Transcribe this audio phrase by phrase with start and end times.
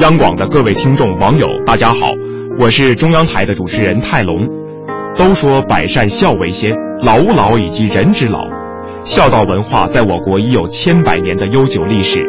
[0.00, 2.10] 央广的各位听众、网友，大家好，
[2.58, 4.48] 我是中央台的主持人泰隆。
[5.14, 8.38] 都说百善孝为先，老吾老以及人之老，
[9.04, 12.24] 孝道文化在我国已有千百年的悠久历史。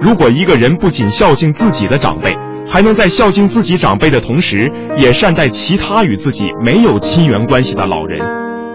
[0.00, 8.20] 如果一个人不仅孝敬自己的长辈，还能在孝敬自己长辈的同时，也善待其他与自己没有亲缘关系的老人，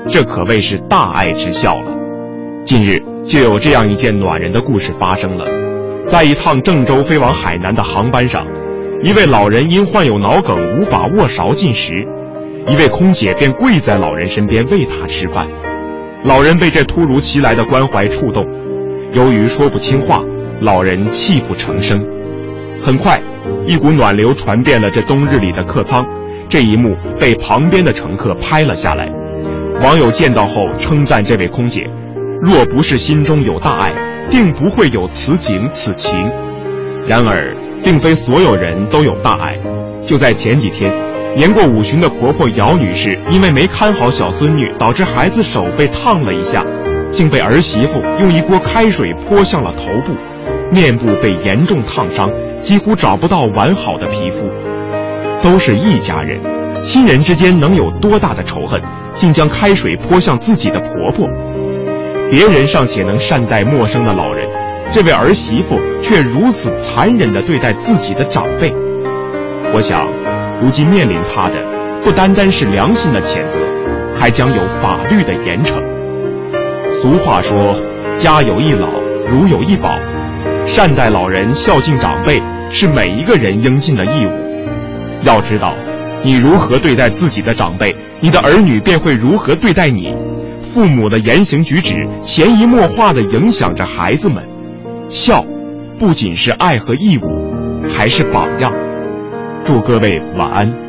[0.10, 1.94] 这可谓是大爱之孝了。
[2.66, 5.65] 近日就有这样一件暖人的故事发生了。
[6.16, 8.48] 在一趟郑州飞往海南的航班上，
[9.02, 11.94] 一位老人因患有脑梗无法握勺进食，
[12.68, 15.46] 一位空姐便跪在老人身边喂他吃饭。
[16.23, 18.46] 老人被这突如其来的关怀触动，
[19.12, 20.23] 由于说不清话，
[20.62, 22.02] 老人泣不成声。
[22.82, 23.22] 很快，
[23.66, 26.02] 一股暖流传遍了这冬日里的客舱，
[26.48, 29.06] 这一幕被旁边的乘客拍了下来。
[29.82, 31.82] 网友见到后称赞这位空姐
[32.40, 33.92] ：“若不是心中有大爱。”
[34.30, 36.12] 定不会有此景此情。
[37.08, 39.56] 然而，并非所有人都有大爱。
[40.06, 40.92] 就在前几天，
[41.36, 46.66] 年过五旬的婆婆姚女士因为没看好小孙女，导致孩子手被烫了一下，
[47.12, 50.14] 竟被儿媳妇用一锅开水泼向了头部，
[50.72, 52.30] 面部被严重烫伤，
[52.60, 54.50] 几乎找不到完好的皮肤。
[55.44, 56.42] 都是一家人，
[56.84, 58.82] 亲人之间能有多大的仇恨，
[59.14, 61.28] 竟将开水泼向自己的婆婆？
[62.31, 64.48] 别人尚且能善待陌生的老人，
[64.90, 68.73] 这位儿媳妇却如此残忍地对待自己的长辈。
[69.73, 70.08] 我想，
[70.62, 71.56] 如今面临她的
[72.04, 73.59] 不单单是良心的谴责，
[74.16, 75.82] 还将有法律的严惩。
[77.02, 77.76] 俗话说
[78.17, 78.88] ：“家有一老，
[79.28, 79.98] 如有一宝。”
[80.66, 84.32] 善待老人、孝敬长辈是每一个人应尽的义务。
[85.23, 85.73] 要知道，
[86.23, 90.12] 你如何对待自己的长辈，你的儿女便会如何对待你。
[90.76, 94.44] 父母的言行举止潜移默化的影响着孩子们，
[95.09, 95.42] 孝，
[95.98, 98.73] 不仅是爱和义务，还是榜样。
[99.64, 100.84] 祝各位晚安。